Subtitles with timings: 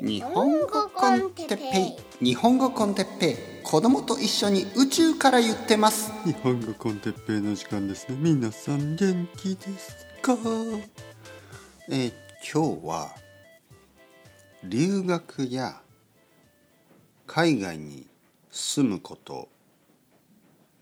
[0.00, 2.24] 日本語コンテッペイ。
[2.24, 3.36] 日本語コンテッペイ。
[3.64, 6.12] 子供と一緒に宇宙から言ってます。
[6.24, 8.16] 日本語コンテッペイの時間ですね。
[8.20, 10.36] 皆さん元気ですか？
[11.88, 13.10] えー今日は
[14.62, 15.80] 留学や
[17.26, 18.06] 海外に
[18.52, 19.48] 住むこと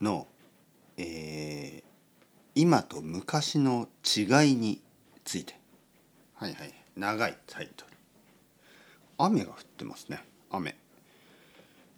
[0.00, 0.26] の、
[0.98, 1.86] えー
[2.54, 4.82] 今と昔の違いに
[5.24, 5.58] ついて。
[6.34, 6.74] はいはい。
[6.96, 7.95] 長いタイトル
[9.18, 10.22] 雨が降ってますね。
[10.50, 10.76] 雨。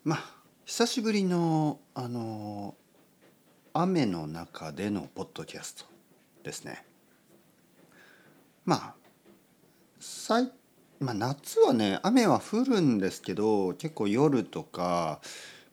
[0.04, 0.24] まあ
[0.64, 2.74] 久しぶりのあの
[3.72, 5.84] 雨の中でのポッドキャスト
[6.42, 6.84] ですね。
[8.64, 8.94] まあ
[10.00, 10.52] さい
[11.00, 15.20] まあ、夏はね雨は降るんですけど結構夜とか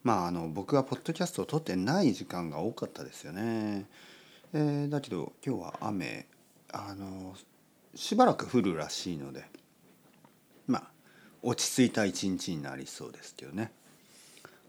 [0.04, 3.86] まああの僕はポッドキャストを撮ってない時間が多かったですよね。
[4.52, 6.26] えーだけど今日は雨。
[6.72, 7.34] あの
[7.94, 9.44] しばらく降るらしいので
[11.46, 13.70] 落ち着いた一日になりそうですけどね。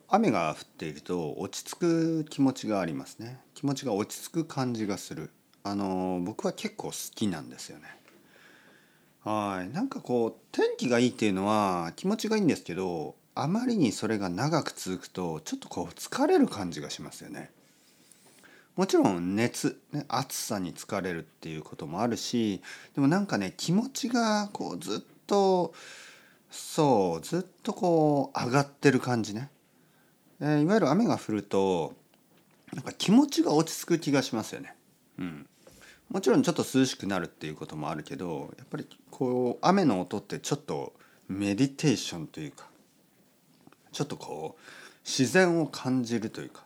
[0.09, 3.39] 雨が降っていると落ち着く気持ちがありますね。
[3.55, 5.31] 気持ちが落ち着く感じがする。
[5.63, 7.85] あの僕は結構好きなんですよね。
[9.23, 17.49] はいなんかこう天気がいいっていうのは気持ちがいいんですけどあまりにそれが長く続くとちょっとこう疲れる感じがしますよね。
[18.75, 22.61] もちろん熱、ね、暑さに疲れるっていうこともあるし
[22.93, 25.73] でもなんかね気持ちがこうずっと
[26.49, 29.49] そうずっとこう上がってる感じね。
[30.39, 31.93] えーいわゆる雨が降ると
[32.73, 34.75] なんか気持ちが落ち着く気がしますよね。
[35.19, 35.47] うん
[36.09, 40.93] もちろんちょっと涼しくなるっていうこともあるけどやっぱりこう雨の音ってちょっと
[41.27, 42.67] メディテーションというか
[43.91, 44.61] ちょっとこう
[45.05, 46.63] 自然を感じるというか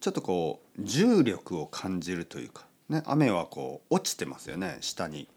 [0.00, 5.28] ちょっとこう重力を感じるというか、ね、雨はこう落ちてますよね下に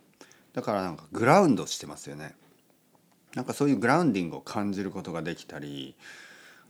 [0.54, 2.36] だからなんかグラウンドしてますよね
[3.36, 5.96] なんかそういうグラウンディングを感じることができたり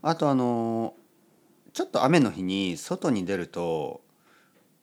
[0.01, 0.93] あとあの
[1.73, 4.01] ちょっと雨の日に外に出ると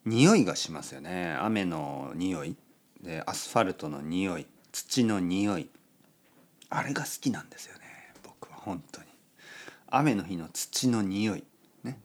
[0.05, 1.35] 匂いがしますよね。
[1.41, 2.55] 雨の匂い。
[3.01, 5.69] でアスファルトの匂い土の匂い。
[6.69, 7.81] あれが好きなんですよね
[8.23, 9.07] 僕は本当に。
[9.87, 11.43] 雨の日の土の匂い。
[11.83, 11.99] ね。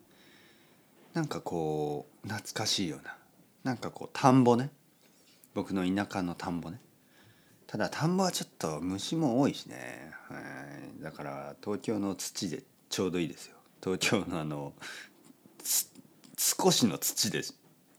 [1.13, 3.17] なんかこう懐かしいような。
[3.65, 4.71] なんかこう田んぼね。
[5.55, 6.81] 僕の田舎の田んぼね。
[7.71, 10.35] ただ田んぼはちょっと虫も多いしね、は
[10.99, 13.55] い、だから東京の土でちょうどいいですよ。
[13.81, 14.73] 東京のあの
[16.37, 17.43] 少しの土で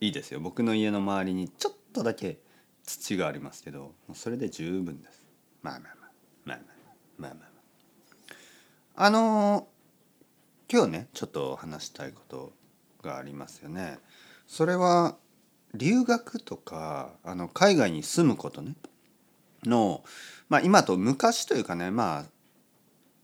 [0.02, 0.42] いいですよ。
[0.42, 2.40] 僕の家の周りにちょっとだけ
[2.84, 5.24] 土がありますけどそれで十分です。
[5.62, 6.12] まあまあまあ
[6.44, 6.66] まあまあ
[7.18, 7.46] まあまあ、ま
[8.96, 9.10] あ、あ。
[9.10, 12.52] のー、今日ねちょっと話したいこと
[13.02, 14.00] がありますよね。
[14.48, 15.16] それは
[15.74, 18.76] 留学とかあの海外に住むことね。
[19.66, 20.04] の
[20.50, 22.26] まあ今と昔というかねまあ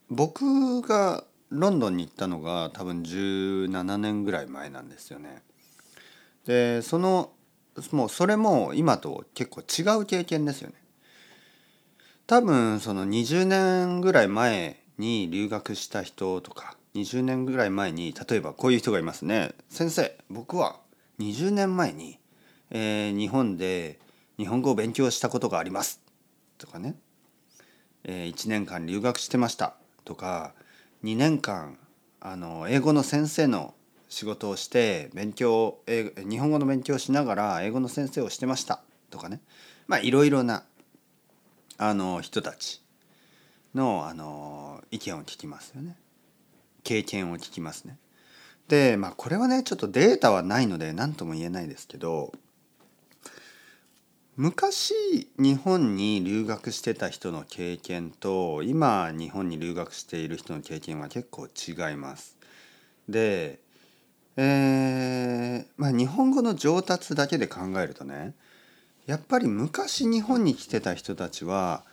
[0.10, 5.42] 僕がロンドンに行ったのが多分17年ぐらい前なんですよね。
[6.46, 7.32] でその
[7.92, 10.76] もうそれも今と結構違う経験ですよね。
[12.26, 19.52] 多分その20年ぐらい前に留学した人とか20年ぐらい前に例えばこういう人がいますね。
[19.70, 20.80] 先生僕は
[21.20, 22.20] 20年前に、
[22.70, 24.00] えー日本で
[24.38, 26.00] 日本語を勉強したことがあります
[26.58, 26.96] とかね、
[28.04, 29.76] えー1年間留学してました。
[30.06, 30.54] とか
[31.04, 31.78] 2年間
[32.20, 33.74] あの英語の先生の
[34.10, 38.82] 仕事をして勉強英日本語の勉強をしながら英語の先生をしてました。
[39.10, 39.42] とかね。
[39.88, 40.64] まあいろいろな
[41.78, 42.82] あの人たち
[43.76, 45.96] のあの意見を聞きますよね。
[46.84, 47.98] 経験を聞きますね。
[48.68, 52.34] でまあこれはねちょっとデータはないので何とも言えないですけど
[54.38, 62.38] 昔日本に留学してた人の経験と今日本に留学している人の経験は結構違います。
[63.10, 63.60] で
[64.36, 68.36] えーまあ、日本語の上達だけで考えるとね
[69.08, 71.84] やっぱり昔日本に来てた人たちは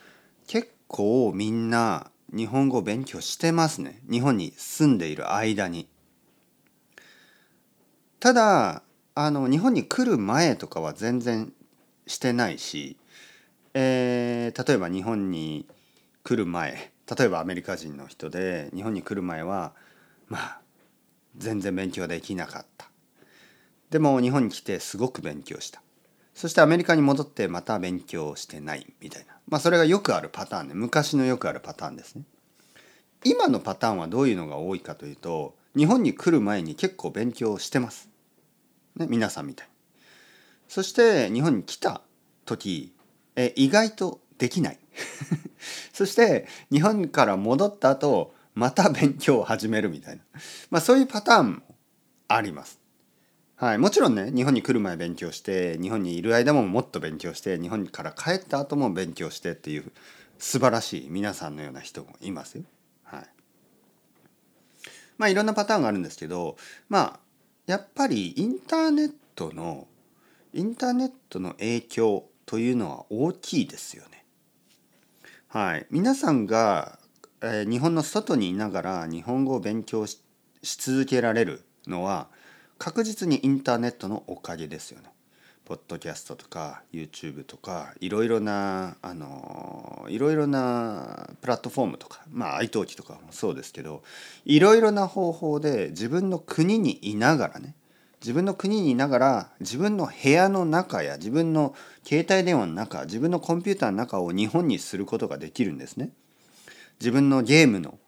[0.46, 5.88] 結構みんな日本語を勉強してますね日本に住んでいる間に。
[8.20, 8.82] ただ
[9.14, 11.50] あの日本に来る前とかは全然
[12.06, 12.96] してないし、
[13.74, 15.66] えー例えば日本に
[16.22, 19.72] 来る前例えばアメリカ人の人で日本に来る前は
[20.28, 20.60] まあ
[21.36, 22.88] 全然勉強できなかった。
[23.90, 25.82] でも日本に来てすごく勉強した。
[26.34, 29.34] そしてアメリカに戻ってまた勉強してないみたいな。
[29.48, 30.74] まあそれがよくあるパターンね。
[30.74, 32.24] 昔のよくあるパターンですね。
[33.24, 38.10] 今のパターンはどういうのが多いかというと日本に来る前に結構勉強してます、
[38.96, 39.73] ね、皆さんみたいに。
[40.68, 42.02] そして日本に来た
[42.44, 42.94] 時
[43.36, 44.78] え意外とできない
[45.92, 50.22] そして日本から戻った後また勉強を始めるみたいな、
[50.70, 51.62] まあ、そういうパターンも
[52.28, 52.80] あります。
[53.56, 59.92] はい、もちろんね日本に来る前勉強して日本にいる間ももっと勉強して日本から帰った後も勉強してっていう
[60.38, 62.64] 素晴らしい皆さんのような人もいますよ。
[63.04, 63.26] はい、
[65.18, 66.56] まあいろんなパターンがあるんですけど
[66.88, 67.20] まあ
[67.66, 69.86] やっぱりインターネットの
[70.54, 74.24] インターネットの影響というのは大きいですよね。
[75.48, 77.00] はい、皆さんが、
[77.42, 80.20] えー、日本の外にいながら日本語を勉強し
[80.62, 82.28] 続けられるのは
[82.78, 85.10] 確実にインターネットのおかげですよね。
[85.64, 94.02] ポッドキャストとか YouTube とかいろいろなあのいろいろなプラットフォームとかまあ iTalki とかもそうですけど
[94.44, 97.74] いろいろな方法で自分の国にいながらね
[98.24, 101.74] 自分の国にいながら自分の部屋の中や自分の
[102.04, 106.08] 携帯電話の中自分のコンピューターの中を日本にすることができるんですね。
[107.00, 107.98] 自分のゲームの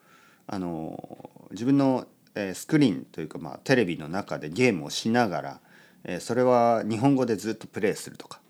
[0.46, 2.06] あの自分の
[2.54, 5.60] スクリーンというか、まあ、テレビの中でゲームをしなが
[6.06, 8.40] ら、それは日本語でずっとプレイするとか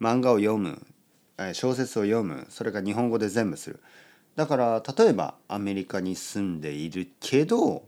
[0.00, 0.84] 漫画を読む、
[1.52, 3.80] 小説を読むそれが日本語で全部する
[4.34, 7.84] だから例えばアメリカに住んでいるけど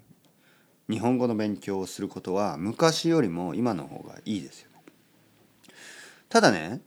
[0.91, 4.83] 日本語の勉強をすることは昔よりも今の方がいいですよね。
[6.29, 6.81] ただね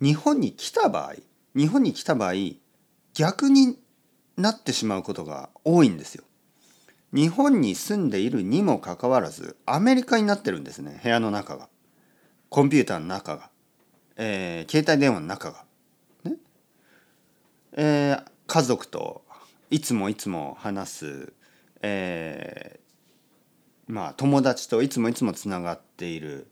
[0.00, 1.14] 日本に来た場合
[1.54, 2.32] 日本に来た場合
[3.14, 3.78] 逆に
[4.36, 6.24] なってしまうことが多いんですよ。
[7.12, 11.68] 日本に住んでいるにもかかわらずアメリカになってるんですね部屋の中が
[12.50, 13.50] コンピューターの中が、
[14.16, 15.64] えー、携帯電話の中が
[16.24, 16.36] ね
[17.72, 19.22] えー、家族と
[19.70, 21.32] いつもいつも話す、
[21.82, 22.47] えー、
[23.88, 26.46] まあ友達といつもいつもつながっている、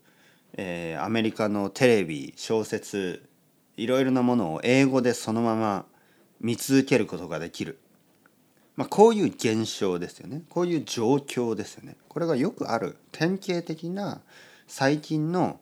[0.53, 3.29] えー、アメリカのテレビ小説
[3.77, 5.85] いろいろなものを英語でそのまま
[6.41, 7.79] 見続けることができる。
[8.75, 10.43] まあ、こういう現象ですよね。
[10.49, 11.95] こういう状況ですよね。
[12.09, 14.21] これがよくある典型的な
[14.67, 15.59] 最近の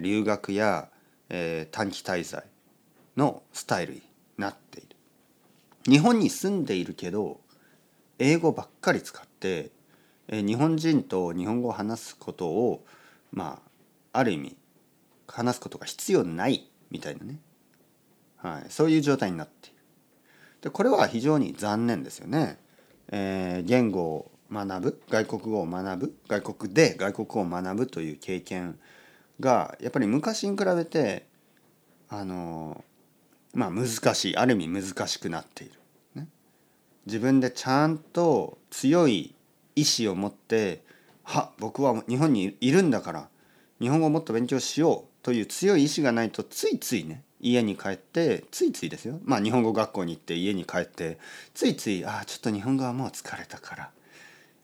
[0.00, 0.88] 留学や、
[1.28, 2.44] えー、短期滞在
[3.16, 4.02] のスタイルに
[4.38, 4.88] なっている。
[5.88, 7.40] 日本に住んでいるけど
[8.18, 9.70] 英語ばっかり使って、
[10.28, 12.84] え、日本人と日本語を話すことを
[13.32, 13.60] ま
[14.12, 14.56] あある意味
[15.28, 17.38] 話すことが必要ないみたいなね、
[18.36, 19.76] はい、そういう状態になっている。
[20.62, 22.58] でこれは非常に残念ですよね。
[23.08, 28.78] えー、言語を学ぶ外国語を学ぶ外国で外国語を学ぶという経験
[29.38, 31.26] がやっぱり昔に比べて
[32.08, 32.84] あの
[33.54, 35.74] まあ難しいある意味難しくなっている。
[36.14, 36.28] ね、
[37.06, 39.35] 自分でちゃんと強い
[39.76, 40.82] 意志を持って
[41.22, 43.28] は僕は日本にいるんだから
[43.80, 49.20] 日本語をもっと勉強しようという強い意志がないとついついね家に帰ってついついですよ。
[49.22, 51.18] まあ日本語学校に行って家に帰って
[51.52, 53.90] ついついああちょっと日本語はもう疲れたから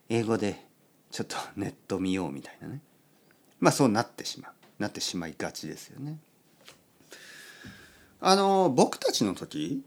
[0.09, 0.65] 英語で
[1.11, 2.81] ちょっとネット見ようみたいなね。
[3.61, 4.53] まあそうなってしまう。
[4.79, 6.19] なってしまいがちですよね。
[8.21, 9.83] あの僕たちの時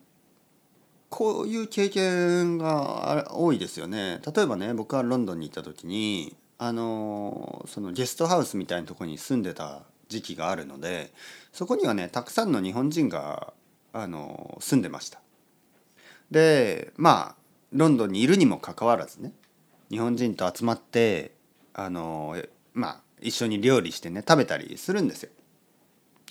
[1.16, 4.20] こういう経験が多いですよね。
[4.36, 11.14] 例えばね僕はロンドンに行った時にあのそのゲストハウスみたいなとこに住んでた時期があるので
[11.54, 13.54] そこにはねたくさんの日本人が
[13.94, 15.22] あの住んでました。
[16.32, 17.36] でまあ
[17.72, 19.32] ロンドンにいるにもかかわらずね
[19.90, 21.32] 日本人と集まって
[21.74, 22.36] あの
[22.74, 25.30] まあ一緒に料理してね食べたりするんですよ。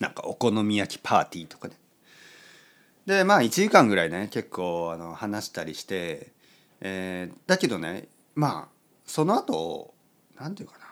[0.00, 1.74] なんかお好み焼きパーティーとかね。
[3.06, 6.32] でまあ1時間ぐらいね結構あの話したりして、
[6.80, 9.94] えー、だけどねまあその後
[10.38, 10.84] なんていうかな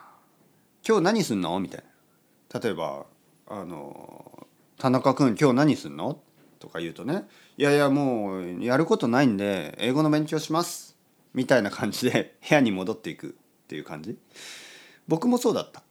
[0.87, 1.59] 今日何すんの？
[1.59, 1.83] みたい
[2.53, 2.59] な。
[2.59, 3.05] 例えば
[3.47, 6.19] あの「田中君今日何すんの?」
[6.59, 7.27] とか言うとね
[7.57, 10.95] 「いやいやもうやることないんで英語の勉強します」
[11.33, 13.31] みたいな感じで 部屋に戻っていくっ
[13.67, 14.17] ていう感じ。
[15.07, 15.83] 僕もそうだった。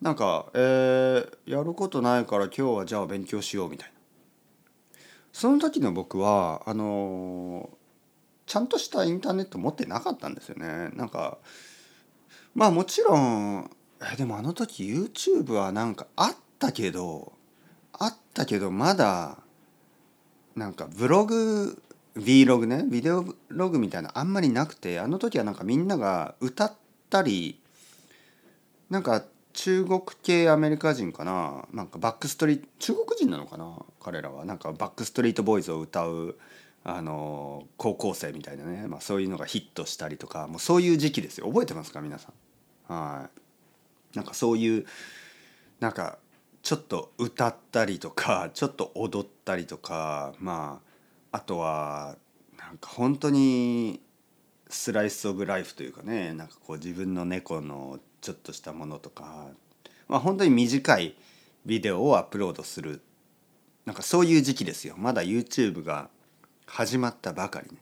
[0.00, 3.94] なんか、えー、やることないから今日はじゃあ勉強しようみたいな。
[5.34, 7.68] その時の僕はあの
[8.46, 10.90] ちゃんとしたインターネット持ってなかったんですよね。
[10.94, 11.38] なんか
[12.54, 13.68] まあもちろん
[14.12, 17.32] えでもあの時 YouTube はなんかあったけど
[17.92, 19.38] あったけどまだ
[20.54, 21.82] なんかブログ
[22.16, 26.72] Vlog ねビデオログみたいなあんまりなくてあの時はなんかみんなが歌っ
[27.10, 27.60] たり
[28.88, 36.36] なんか中国系アメリカ人かななんかバックストリート中国人なのかな彼らはなんかバックストリートボーイズを歌う
[36.84, 41.46] あの高校生みたいなね、まあ、そういうのがヒットしたりとかもうそういう時期ですよ。
[41.48, 42.28] 覚えてますか皆さ
[42.90, 42.92] ん？
[42.92, 43.30] は
[44.14, 44.16] い。
[44.16, 44.86] なんかそういう
[45.80, 46.18] なんか
[46.62, 50.80] ちょっと歌ったりとかちょっと踊ったりとかま
[51.32, 52.16] あとは
[52.58, 54.00] なんか本当に
[54.68, 59.48] スライス・オブ・ライフというかねなんかこう自分の猫のちょっとしたものとか、
[60.08, 61.16] まあ、本当に短い
[61.66, 63.00] ビデオをアップロードする
[63.86, 64.94] なんかそういう時期ですよ。
[64.96, 66.08] まだ YouTube が
[66.66, 67.78] 始まったばかりね。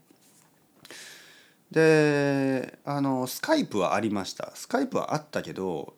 [1.70, 4.52] であのスカイプはありました。
[4.54, 5.94] スカイプはあったけど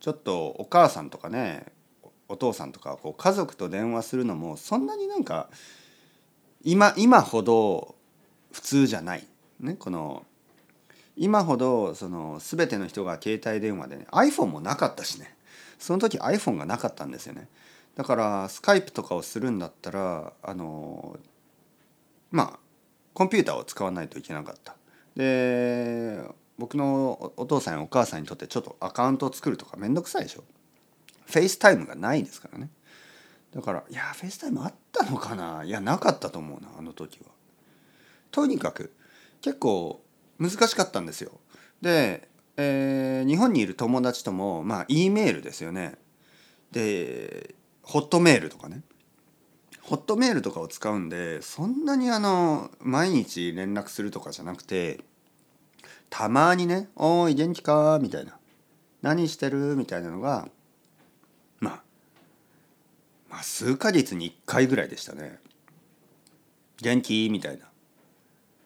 [0.00, 1.66] ちょっとお母さんとかね
[2.28, 5.48] お父さんとかこう家族と電話するのもそんなになんか
[6.62, 7.96] 今今ほど
[8.52, 9.26] 普通じゃない、
[9.60, 10.24] ね、この
[11.16, 15.34] 今ほどその全ての人が携帯電話でね iPhone もなかったしね。
[15.78, 17.48] その時 iPhone がなかったんですよね。
[17.96, 21.18] だから Skype とかをするんだったらあの
[22.30, 22.58] まあ
[23.12, 24.76] コンピューターを使わないといけなかった。
[25.14, 26.20] で
[26.58, 30.44] 僕のお父さんやお母さんにとってちょっとアカウントを作るとかめんどくさいでしょ。
[31.26, 32.70] FaceTime がないですからね。
[33.54, 35.62] だからいや FaceTime あったのかな？
[35.64, 37.26] いやなかったと思うなあの時は。
[38.32, 38.92] とにかく
[39.40, 40.02] 結構
[40.40, 41.38] 難しかったんですよ。
[41.80, 45.96] で、えー日本にいる友達ともまあ E メールですよね。
[46.72, 47.54] で
[47.84, 48.82] Hotmail とかね
[49.82, 55.00] Hotmail とかを使うんでそんなにあの毎日連絡するとかじゃなくて
[56.10, 58.38] たまにね「おーい元気か?」みたいな
[59.02, 60.48] 「何してる?」みたいなのが
[61.60, 61.82] まあ
[63.28, 65.38] まあ数ヶ月に1回ぐらいでしたね。
[66.80, 67.28] 元気？
[67.30, 67.66] みたいな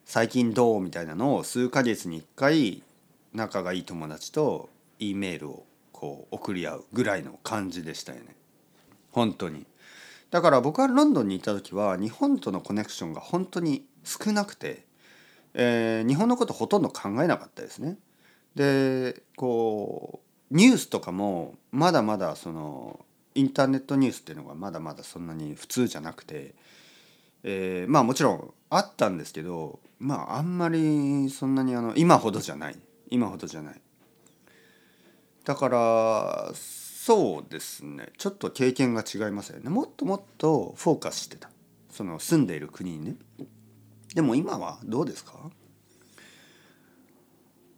[0.05, 0.81] 最近どう？
[0.81, 2.83] みたいなのを数ヶ月に1回
[3.35, 8.35] 仲がいい友達と E メールをこう送り合うぐらいの感じでしたよね
[9.11, 9.67] 本当に。
[10.31, 14.85] だから僕はロンドンにいた時は日本とのコネクションが本当に少なくて、
[15.55, 17.97] えー日本のことほとんど考えなかったですね。
[18.55, 26.55] でこうニュースとかもまだまだそのインターネットニュースっていうのがまだまだそんなに普通じゃなくて、
[27.43, 32.77] えーまあもちろんあったんですけどまああんまりそんなにあの今ほどじゃない。
[33.11, 33.81] 今ほどじゃない。
[35.45, 36.53] だから
[37.09, 38.13] そうですね。
[38.19, 39.71] ちょっと経験が違いますよね。
[39.71, 41.49] もっともっとフォーカスしてた。
[41.91, 43.17] その住んでいる国にね。
[44.15, 45.51] でも今はどうですか？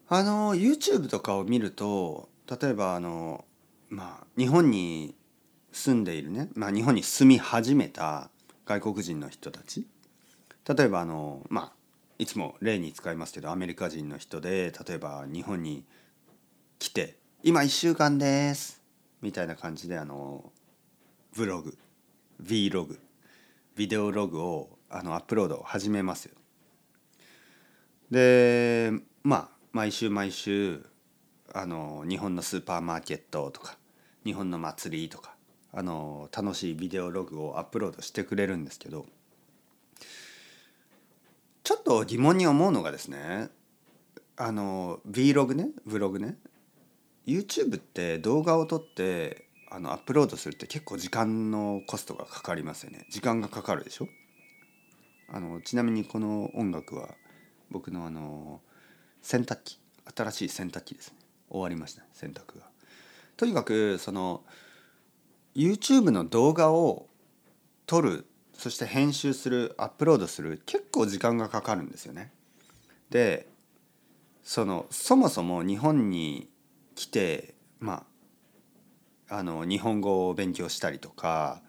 [0.08, 2.28] あの YouTube とかを見ると
[2.60, 3.44] 例えばあの
[3.88, 5.14] まあ日本に
[5.70, 8.30] 住んでいるね、まあ、日本に住み始めた
[8.66, 9.86] 外国人の人たち。
[10.66, 11.72] 例えばあのまあ
[12.18, 15.84] いつも例に使いますけどアメリカ人の人で例えば日本に
[16.80, 18.78] 来て「今1週間です」
[19.22, 20.52] みたいな感じであの
[21.34, 21.76] ブログ
[22.42, 22.98] Vlog
[23.76, 26.34] ビデオログをあのアップロードを始めますよ。
[28.10, 30.84] でまあ毎週毎週
[31.52, 33.76] あの日本のスーパーマーケットとか
[34.24, 35.34] 日本の祭りとか
[35.72, 39.06] あの楽しいビデオログをアップロードしてくれるんですけど
[41.62, 43.48] ちょっと疑問に思うのがですね
[44.36, 46.36] あの Vlog ね Vlog ね
[47.30, 53.06] YouTube って動画を撮ってあのアップロードするって結構時間のコストがかかりますよね。
[53.10, 54.08] 時間がかかるでしょ？
[55.32, 57.14] あのちなみにこの音楽は
[57.70, 58.60] 僕のあの
[59.22, 59.78] 洗濯機
[60.16, 61.18] 新しい洗濯機ですね。
[61.48, 62.66] 終わりました洗濯が。
[63.36, 64.42] とにかくその
[65.54, 67.06] YouTube の動画を
[67.86, 72.32] 撮るそして編集するアップロードする結構時間がかかるんですよね。
[73.08, 73.48] で
[74.42, 76.49] そのそもそも日本に
[77.00, 78.04] 来てま
[79.30, 81.62] ああの日本語を勉強したりとか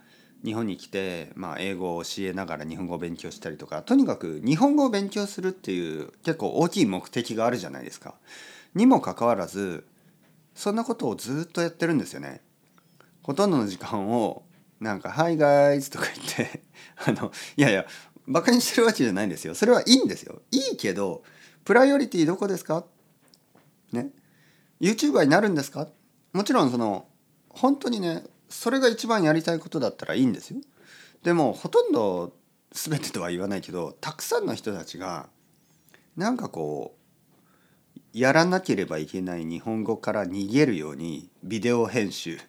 [0.43, 8.15] 日本に来て、まあ、英語を教えながら日本語を勉強したりとかとにかく日本語を勉強するっていう結構大きい目的があるじゃないですか。
[8.75, 9.85] にもかかわらず
[10.53, 12.41] そんなことをずっとやってるんですよね。
[13.23, 14.43] ほとんどの時間を
[14.81, 16.61] なんか「ハイガイズ」とか言って
[17.05, 17.85] あのいやいや
[18.27, 19.55] バカにしてるわけじゃないんですよ。
[19.55, 20.41] それはいいんですよ。
[20.51, 21.23] いいけど
[21.63, 22.83] プライオリティどこですか？
[23.93, 24.09] ね
[24.81, 25.88] YouTuber になるんですか？
[26.33, 27.05] もちろんその
[27.50, 30.59] 本当にねそれが一番やりたいことだったらいいんですよ。
[31.23, 32.33] でもほとんど
[32.71, 35.29] 全てとは言わないけどたくさんの人たちが
[36.17, 42.39] なんかこうやらなければいけない日本語から逃げるようにビデオ編集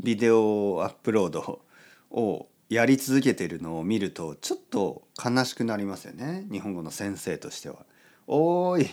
[0.00, 1.62] ビデオアップロード
[2.10, 7.86] をやり続けているのを見るとちょっと悲しくなりますよね日本語の先生としては。
[8.26, 8.88] おーい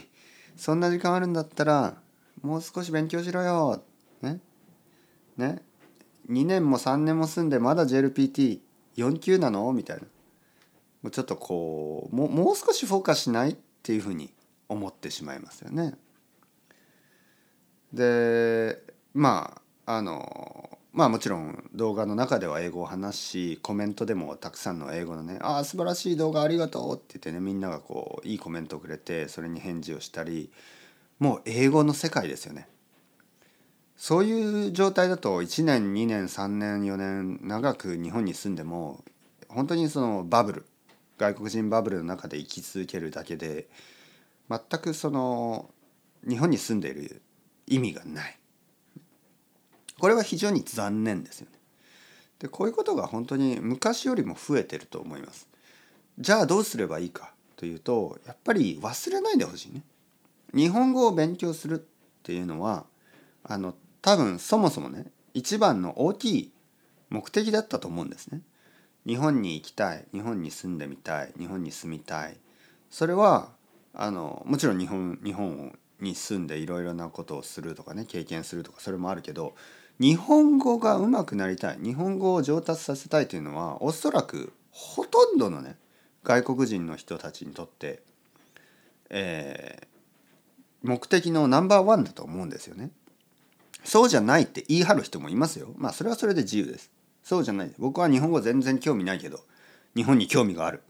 [0.55, 1.97] そんな時間あるんだったら
[2.42, 3.84] もう少し勉強しろよ。
[4.22, 4.39] ね？
[5.38, 5.62] ね
[6.30, 9.72] ？2年も3年も住んでまだ JLPT4 級なの？
[9.74, 10.04] みたいな。
[11.01, 14.34] もうちょっとこうもうもう少しフォーカスしないっていうふうに
[14.68, 15.94] 思ってしまいますよね。
[17.94, 18.82] で
[19.13, 30.50] まああのまあもちろん動画の中では英語を話しコメントでもたくさんの英語のね「ああ素晴らしい動画ありがとう」って言ってねみんながこういいコメントをくれてそれに返事をしたり
[31.19, 32.67] もう英語の世界ですよね。
[33.98, 39.03] そういう状態だと1年2年3年4年長く日本に住んでも
[39.48, 40.65] 本当にそのバブル
[41.17, 43.69] 外国人バブルの中で生き続けるだけで
[44.50, 45.69] 全くその
[46.27, 47.22] 日本に住んでいる
[47.67, 48.38] 意味がない。
[49.98, 51.57] これは非常に残念ですよね。
[52.39, 55.48] でこういうことが本当に昔よりも増えてると思います。
[56.19, 59.84] じゃあどうすればいいかというとやっぱり忘れないでほしいね。
[60.55, 61.83] 日本語を勉強するっ
[62.24, 62.85] ていうのは
[63.43, 66.51] あの多分そもそもね一番の大きい
[67.09, 68.41] 目的だったと思うんですね。
[69.05, 72.38] 日本に行きたい日本に住んでみたい日本に住みたい。
[72.89, 73.50] それは
[73.93, 79.55] あのもちろん日本日本に住んでいろいろなことをするとかね経験するとかそれもあるけど
[80.00, 85.77] 日本語が上手くなりたい日本語を上達させたいというのはおそらくほとんどのね
[86.24, 88.01] 外国人の人たちにとって、
[89.09, 89.88] えー、
[90.86, 92.92] 目的のナンバーワンだと思うんですよね。
[93.84, 95.74] そうじゃないって言い張る人もいますよ。
[95.77, 96.92] まあそれはそれで自由です。
[97.24, 99.39] そうじゃない僕は日本語全然興味ないけど
[99.96, 100.82] 日本に興味がある。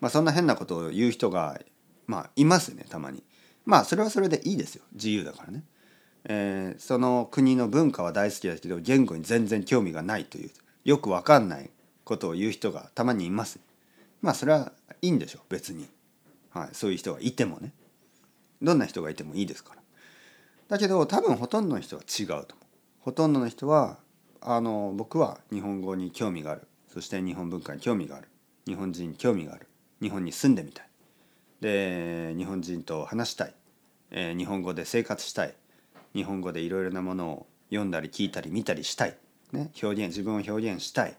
[0.00, 1.60] まあそんな変なことを言う人が
[2.06, 3.22] まあいますねたまに。
[3.64, 5.62] まあそれはそれでいいですよ自由だからね。
[6.24, 10.50] えー、その国の文化は大好きだけど言語に全然興味がないという
[10.84, 11.70] よくわかんない
[12.04, 13.60] ことを言う人がたまにいます。
[14.20, 15.88] まあそれはいいんでしょう別に、
[16.50, 17.72] はい、そういう人がいてもね
[18.62, 19.82] どんな人がいてもいいですから。
[20.68, 22.46] だけど多分ほとんどの人は違うと思う。
[23.00, 23.98] ほとんどの人は
[24.40, 26.66] あの僕は日本語に興味がある。
[26.92, 28.28] そして日本文化に興味がある。
[28.66, 29.66] 日本人に興味がある。
[30.00, 30.88] 日本に住んでみたい。
[31.60, 33.54] で日本人と話したい、
[34.10, 35.54] えー、日本語で生活したい。
[36.14, 39.16] 日本語でいろいろなものを読んだり聞いたり見たりしたい、
[39.52, 41.14] ね、表現自分を表現したい、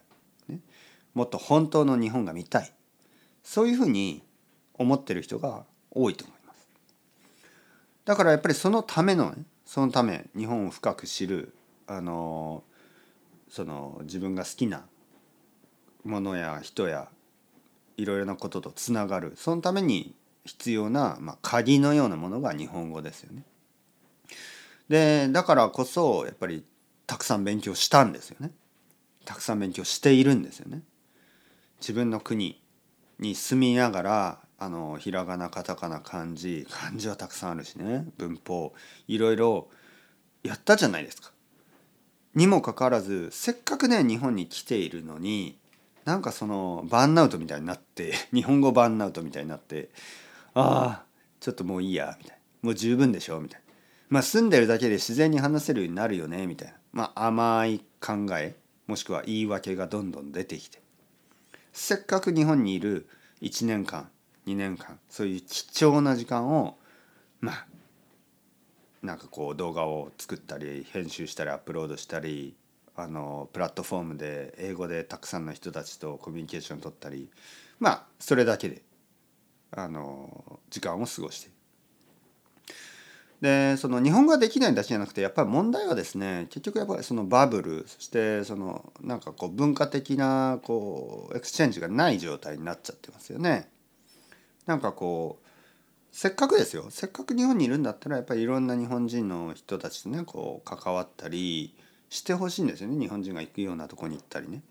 [0.48, 0.60] ね、
[1.13, 2.72] もっと本当の日本が見たい。
[3.43, 4.24] そういうふうに
[4.75, 6.38] 思ってる人が多いと思います。
[8.10, 11.54] だからやっぱりそのための、ね、そのため日本を深く知る
[11.86, 12.63] あの
[13.52, 14.88] その自分が好きな
[16.04, 17.08] ものや人や
[17.98, 23.43] いろいろなこととつながるそのために必要な、まあ、鍵のようなものが日本語ですよね。
[24.88, 26.65] でだからこそやっぱり
[27.06, 28.50] たくさん勉強したんですよね。
[29.24, 30.82] たくさん勉強しているんですよね。
[31.80, 32.60] 自分の国
[33.19, 38.74] に住みながらあのひらがなカタカナ漢字漢字はたくさんあるしね文法
[39.08, 39.69] いろいろ
[40.43, 41.32] やったじゃないですか。
[42.36, 45.58] にもかかわらずせっかくね日本に来ているのに
[46.06, 49.89] なんかそのバンアウトみたいになって 日本語バンアウトみたいになって
[50.54, 51.06] ああ
[51.39, 52.39] ちょっともういいやみたいな。
[52.62, 53.74] もう十分でしょみたいな。
[54.10, 56.74] まあ住んでるだけで自然に話せるようになるよねみたいな。
[56.91, 60.82] まあ甘い考えもしくは言い訳がどんどん出てきて。
[61.72, 63.08] せっかく日本にいる
[63.41, 64.10] 1年間
[64.50, 66.78] 2年間そういう貴重な時間を
[67.40, 67.66] まあ
[69.04, 72.56] なんかこう動画を作ったり編集したりアップロードしたり
[72.96, 77.30] あのプラットフォームで英語でたくさんの人たちとコミュニケーション取ったり
[77.80, 78.82] まあそれだけで
[79.72, 81.56] あの時間を過ごしている。
[83.42, 93.70] でその日本語ができないだけじゃなくてやっぱり問題はですね結局やっぱりそのバブルそしてそのなんかこう文化的なこう exchange がない状態になっちゃってますよね。
[94.69, 95.47] なんかこう
[96.12, 101.75] せっかくですよせっかく日本にいるんだったらやっぱりいろんな日本人の人たちとねこう関わったり
[102.10, 104.62] してほしいんですよね日本人が行くようなとこに行ったりね。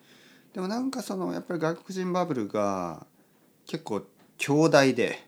[0.54, 3.06] でもなんかそのやっぱり外国人バブルが
[3.66, 4.02] 結構
[4.37, 5.18] 強大で、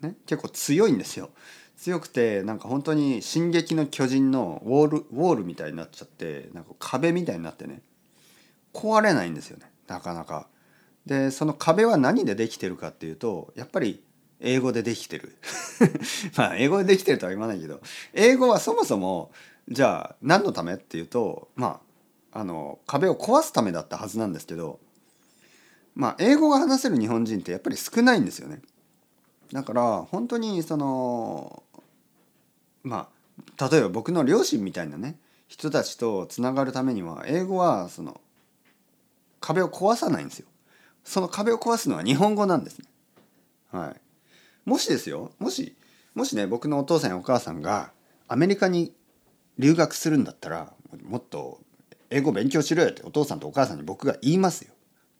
[0.00, 1.30] ね、結構強いんですよ。
[1.76, 7.80] 強くてなんか本当に「進撃の巨人」のウォールウォールみたいになっちゃってなんか壁みたいになってね
[8.74, 10.48] 壊れないんですよねなかなか。
[11.06, 14.02] でその壁は何でできてるかっていうとやっぱり
[14.40, 15.36] 英語でできてる
[16.36, 17.80] まあ英語でできてるとは言わないけど
[18.12, 19.30] 英語はそもそも
[19.68, 21.80] じゃあ何のためっていうとま
[22.32, 24.78] ああの壁を壊すためだったはずなんですけど
[25.94, 28.60] まあ英語が話せる日本人ってやっぱり少ないんですよね。
[29.52, 31.62] だから本当にその
[32.82, 33.08] ま
[33.58, 35.18] あ例えば僕の両親みたいなね
[35.48, 38.20] 人たちとつながるためには英語はその
[39.40, 40.46] 壁を壊さないんですよ。
[41.04, 42.86] その壁を壊すのは日本語なんですね。
[43.70, 44.00] はい。
[44.66, 45.74] もしですよもし
[46.14, 47.92] もしね僕のお父さんやお母さんが
[48.28, 48.92] アメリカに
[49.58, 50.72] 留学するんだったら
[51.04, 51.60] もっと
[52.10, 54.72] 英語勉強しろよってお父さんとお母さんに僕が言いますよ。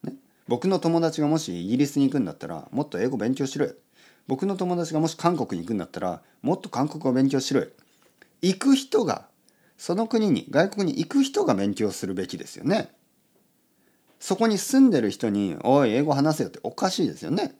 [0.02, 0.14] ね、
[0.48, 3.72] 僕の友達がもしイギリスに行くんだったらもっと英語勉強しろよ。
[4.26, 7.68] 僕の友達がもし韓国に行くんだったらもっと韓国語勉強しろよ。
[8.42, 9.26] 行く人が
[9.78, 12.90] その国に外国に行く人が勉強するべきですよね。
[14.18, 17.54] そこに住んでる人に「おい英語話せよ」っておかしいですよね。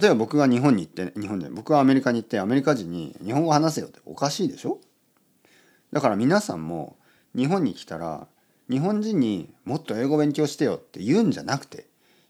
[0.00, 4.78] 例えば僕が日本に行って日本で僕はアメリカに行ってアメリカ人に日本語話せよっておかしいでしょ？
[5.92, 6.96] だから皆さんも
[7.36, 8.26] 日本に来たら
[8.70, 11.86] 日本人にもっと英語勉強してよって言うんじゃなくて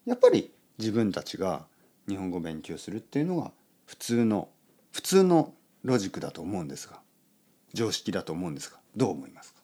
[0.06, 1.66] やっぱり自分たちが
[2.08, 3.52] 日本語勉強するっていうのが
[3.86, 4.48] 普通の
[4.90, 5.52] 普通の
[5.84, 6.98] ロジックだと思うんですが
[7.74, 9.60] 常識だと思うんですがどう思いますか、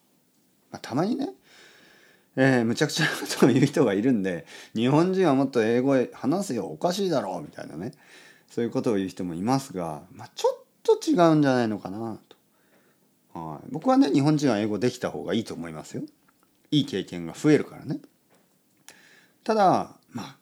[0.71, 1.31] まあ、たまにね
[2.41, 7.93] えー、むちゃくちゃなことを言う人がいるんで日本人はもっと英語へ話せよおかしいだろうみたいなね。
[8.49, 12.19] そういうことを言う人もいますが、まあ、ちょっと違うんじゃないのかな
[13.35, 16.05] と、はい、僕はね日本人は英語できた方がいいと思いますよ。
[16.71, 17.99] いい経験が増えるからね。
[19.43, 20.37] ただま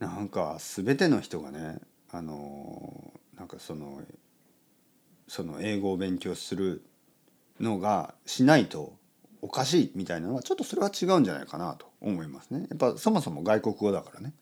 [0.00, 1.80] あなんか全ての人がね
[2.12, 4.02] あのなんかその
[5.26, 6.84] その英語を勉強する
[7.58, 8.97] のがしないと
[9.40, 12.66] おかしいみたいなのはちょっとそれは違うんじゃないかなと思いますね。
[12.70, 14.32] やっぱそもそも外国語だからね。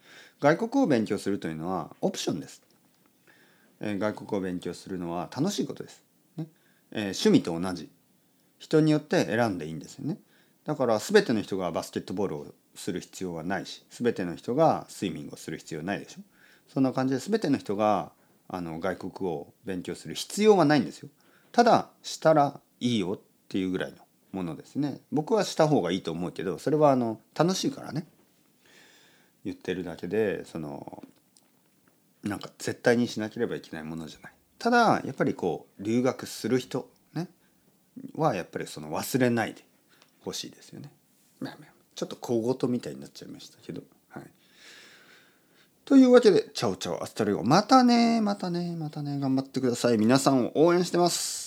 [0.41, 2.63] 外国語を勉強するというのはオプションです。
[3.81, 6.03] えー、外国語を勉強するのは楽しいことです。
[6.37, 6.47] ね
[6.93, 7.91] えー、趣味と同じ。
[8.59, 10.19] 人によって選んでいいんですよね。
[10.65, 16.23] だから全ての人がバスケットボールをする必要はないし全ての人がスイミングをする必要ないでしょ。
[16.69, 18.13] そんな感じで全ての人が
[18.49, 21.09] あの外国語を勉強する必要はないんですよ。
[21.53, 23.99] ただしたらいいよっていうぐらいの
[24.37, 25.01] ものですね。
[25.11, 28.07] 僕はした方がいいと思うけどそれはあの楽しいからね。
[29.45, 31.03] 言ってるだけでその
[32.23, 34.33] なんか絶対にしなければいけないものじゃない。
[34.59, 37.29] ただやっぱりこう留学する人ね
[38.15, 39.65] はやっぱりその忘れないで
[40.25, 40.91] ほしいですよね。
[41.95, 44.25] ちょっと小言みたいになっちゃいましたけどはい。
[45.85, 47.43] というわけで ciao ciao hasta luego。
[47.43, 49.99] またねまたねまたね頑張ってください。
[49.99, 51.46] 皆さんを応援してます。